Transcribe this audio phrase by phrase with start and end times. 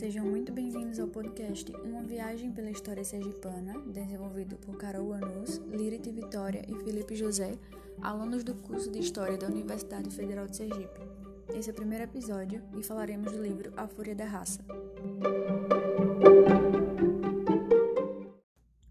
[0.00, 6.10] Sejam muito bem-vindos ao podcast Uma Viagem pela História Sergipana, desenvolvido por Carol Anus, Lirite
[6.10, 7.58] Vitória e Felipe José,
[8.00, 11.02] alunos do curso de História da Universidade Federal de Sergipe.
[11.54, 14.64] Esse é o primeiro episódio e falaremos do livro A Fúria da Raça.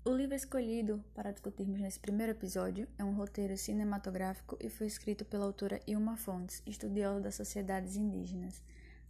[0.05, 5.25] O livro escolhido para discutirmos nesse primeiro episódio é um roteiro cinematográfico e foi escrito
[5.25, 8.61] pela autora Ilma Fontes, estudiosa das sociedades indígenas.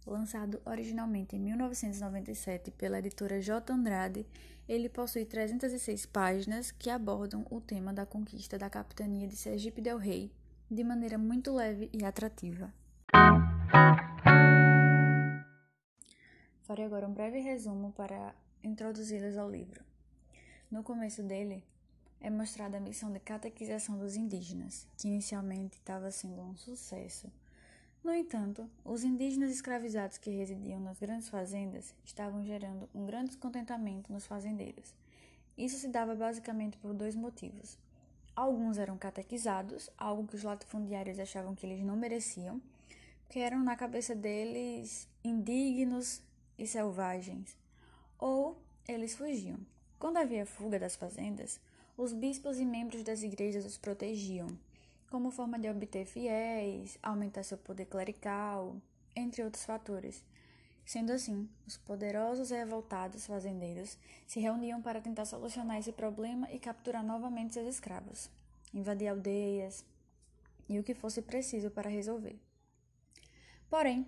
[0.06, 3.72] Lançado originalmente em 1997 pela editora J.
[3.72, 4.26] Andrade,
[4.66, 9.98] ele possui 306 páginas que abordam o tema da conquista da capitania de Sergipe del
[9.98, 10.32] Rei
[10.70, 12.72] de maneira muito leve e atrativa.
[16.62, 19.84] Farei agora um breve resumo para introduzi-los ao livro.
[20.70, 21.64] No começo dele,
[22.20, 27.30] é mostrada a missão de catequização dos indígenas, que inicialmente estava sendo um sucesso
[28.02, 34.10] no entanto, os indígenas escravizados que residiam nas grandes fazendas estavam gerando um grande descontentamento
[34.10, 34.94] nos fazendeiros.
[35.56, 37.76] Isso se dava basicamente por dois motivos.
[38.34, 42.60] Alguns eram catequizados, algo que os latifundiários achavam que eles não mereciam,
[43.28, 46.22] que eram na cabeça deles indignos
[46.58, 47.54] e selvagens,
[48.18, 48.56] ou
[48.88, 49.58] eles fugiam.
[49.98, 51.60] Quando havia fuga das fazendas,
[51.98, 54.48] os bispos e membros das igrejas os protegiam,
[55.10, 58.76] como forma de obter fiéis, aumentar seu poder clerical,
[59.14, 60.22] entre outros fatores.
[60.86, 66.58] Sendo assim, os poderosos e revoltados fazendeiros se reuniam para tentar solucionar esse problema e
[66.58, 68.30] capturar novamente seus escravos,
[68.72, 69.84] invadir aldeias
[70.68, 72.38] e o que fosse preciso para resolver.
[73.68, 74.06] Porém,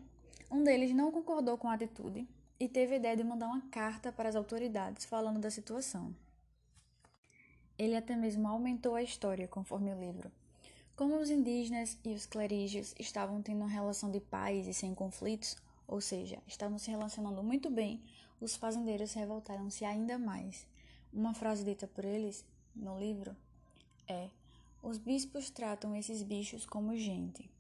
[0.51, 2.27] um deles não concordou com a atitude
[2.59, 6.15] e teve a ideia de mandar uma carta para as autoridades falando da situação.
[7.77, 10.31] Ele até mesmo aumentou a história conforme o livro,
[11.03, 15.57] como os indígenas e os clerígios estavam tendo uma relação de paz e sem conflitos,
[15.85, 18.01] ou seja, estavam se relacionando muito bem,
[18.41, 20.65] os fazendeiros revoltaram-se ainda mais.
[21.13, 23.35] Uma frase dita por eles no livro
[24.07, 24.31] é:
[24.81, 27.51] Os bispos tratam esses bichos como gente.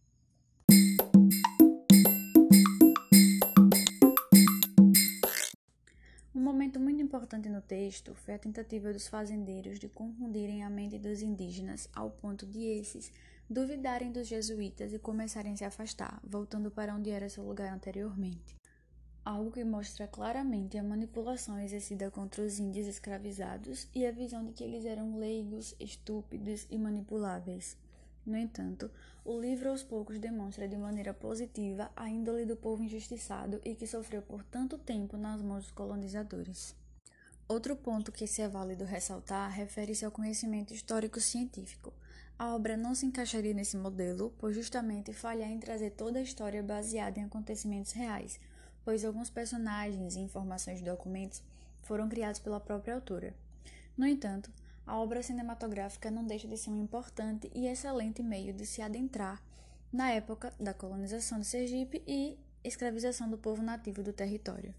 [6.32, 10.96] Um momento muito importante no texto foi a tentativa dos fazendeiros de confundirem a mente
[10.96, 13.10] dos indígenas ao ponto de esses
[13.52, 18.56] duvidarem dos jesuítas e começarem a se afastar, voltando para onde era seu lugar anteriormente.
[19.22, 24.52] Algo que mostra claramente a manipulação exercida contra os índios escravizados e a visão de
[24.52, 27.76] que eles eram leigos, estúpidos e manipuláveis.
[28.24, 28.90] No entanto,
[29.22, 33.86] o livro aos poucos demonstra de maneira positiva a índole do povo injustiçado e que
[33.86, 36.74] sofreu por tanto tempo nas mãos dos colonizadores.
[37.46, 41.92] Outro ponto que se é válido ressaltar refere-se ao conhecimento histórico-científico.
[42.42, 46.60] A obra não se encaixaria nesse modelo, por justamente falhar em trazer toda a história
[46.60, 48.40] baseada em acontecimentos reais,
[48.84, 51.40] pois alguns personagens e informações de documentos
[51.82, 53.32] foram criados pela própria autora.
[53.96, 54.50] No entanto,
[54.84, 59.40] a obra cinematográfica não deixa de ser um importante e excelente meio de se adentrar
[59.92, 64.74] na época da colonização de Sergipe e escravização do povo nativo do território.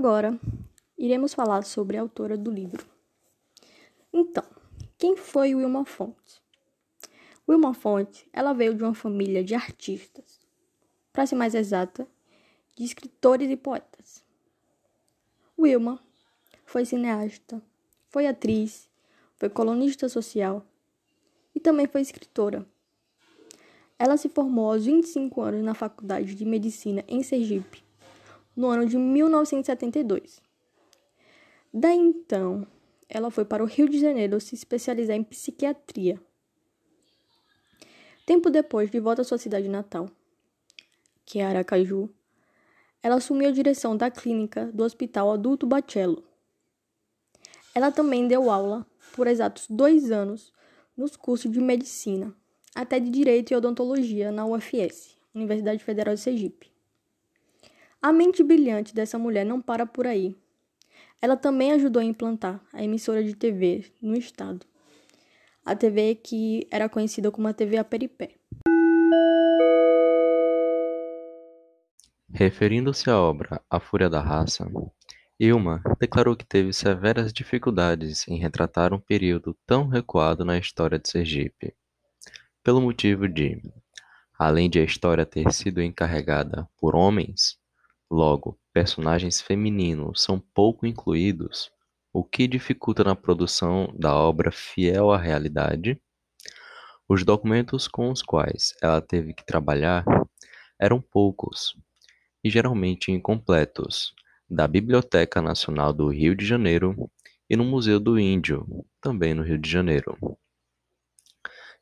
[0.00, 0.40] Agora,
[0.96, 2.86] iremos falar sobre a autora do livro.
[4.10, 4.42] Então,
[4.96, 6.40] quem foi Wilma Fonte?
[7.46, 10.40] Wilma Fonte, ela veio de uma família de artistas,
[11.12, 12.08] para ser mais exata,
[12.74, 14.24] de escritores e poetas.
[15.58, 16.02] Wilma
[16.64, 17.62] foi cineasta,
[18.08, 18.88] foi atriz,
[19.36, 20.64] foi colunista social
[21.54, 22.66] e também foi escritora.
[23.98, 27.89] Ela se formou aos 25 anos na Faculdade de Medicina em Sergipe
[28.60, 30.42] no ano de 1972.
[31.72, 32.66] Daí então,
[33.08, 36.20] ela foi para o Rio de Janeiro se especializar em psiquiatria.
[38.26, 40.10] Tempo depois, de volta à sua cidade natal,
[41.24, 42.10] que é Aracaju,
[43.02, 46.22] ela assumiu a direção da clínica do Hospital Adulto Bachello.
[47.74, 48.86] Ela também deu aula
[49.16, 50.52] por exatos dois anos
[50.94, 52.36] nos cursos de medicina,
[52.74, 56.69] até de direito e odontologia na UFS, Universidade Federal de Sergipe.
[58.02, 60.34] A mente brilhante dessa mulher não para por aí.
[61.20, 64.64] Ela também ajudou a implantar a emissora de TV no estado.
[65.66, 68.36] A TV que era conhecida como a TV Aperipé.
[72.32, 74.66] Referindo-se à obra A Fúria da Raça,
[75.38, 81.06] Ilma declarou que teve severas dificuldades em retratar um período tão recuado na história de
[81.06, 81.74] Sergipe,
[82.64, 83.60] pelo motivo de,
[84.38, 87.60] além de a história ter sido encarregada por homens,
[88.10, 91.70] Logo, personagens femininos são pouco incluídos,
[92.12, 96.00] o que dificulta na produção da obra fiel à realidade.
[97.08, 100.04] Os documentos com os quais ela teve que trabalhar
[100.76, 101.76] eram poucos
[102.42, 104.12] e geralmente incompletos,
[104.48, 107.08] da Biblioteca Nacional do Rio de Janeiro
[107.48, 108.66] e no Museu do Índio,
[109.00, 110.16] também no Rio de Janeiro.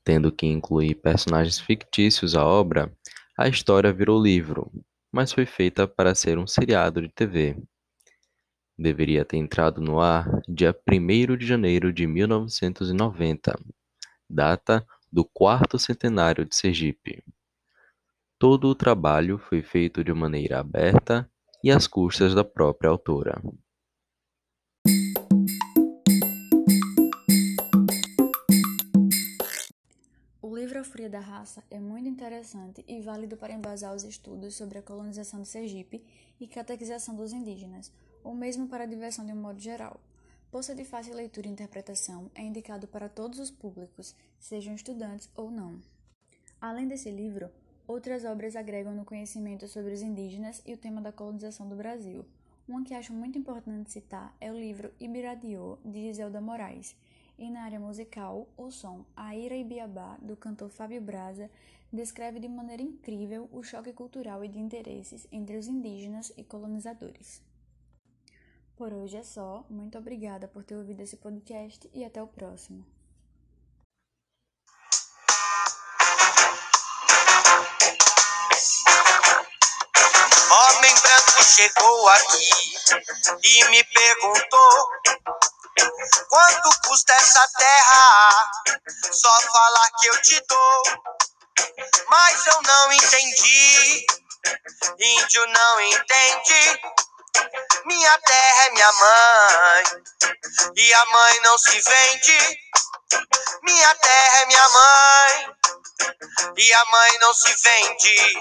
[0.05, 2.93] Tendo que incluir personagens fictícios à obra,
[3.39, 4.71] a história virou livro,
[5.13, 7.57] mas foi feita para ser um seriado de TV.
[8.77, 13.59] Deveria ter entrado no ar dia 1 de janeiro de 1990,
[14.29, 17.25] data do quarto centenário de Sergipe.
[18.39, 21.29] Todo o trabalho foi feito de maneira aberta
[21.65, 23.43] e às custas da própria autora.
[31.09, 34.79] Livro A Fúria da Raça é muito interessante e válido para embasar os estudos sobre
[34.79, 36.05] a colonização de Sergipe
[36.39, 37.91] e catequização dos indígenas,
[38.23, 39.99] ou mesmo para a diversão de um modo geral.
[40.51, 45.31] Por ser de fácil leitura e interpretação, é indicado para todos os públicos, sejam estudantes
[45.35, 45.81] ou não.
[46.61, 47.51] Além desse livro,
[47.87, 52.25] outras obras agregam no conhecimento sobre os indígenas e o tema da colonização do Brasil.
[52.69, 56.95] Uma que acho muito importante citar é o livro Ibiradiô, de Giselda Moraes,
[57.39, 61.51] e na área musical, o som Aira e Biabá, do cantor Fábio Braza,
[61.93, 67.41] descreve de maneira incrível o choque cultural e de interesses entre os indígenas e colonizadores.
[68.77, 69.65] Por hoje é só.
[69.69, 72.85] Muito obrigada por ter ouvido esse podcast e até o próximo.
[80.51, 82.51] Homem branco chegou aqui
[83.43, 85.38] e me perguntou
[86.29, 88.51] Quanto custa essa terra?
[89.13, 90.83] Só falar que eu te dou.
[92.09, 94.07] Mas eu não entendi.
[94.99, 96.81] Índio não entende.
[97.85, 99.85] Minha terra é minha mãe.
[100.77, 102.59] E a mãe não se vende.
[103.63, 105.57] Minha terra é minha mãe.
[106.57, 108.35] E a mãe não se vende.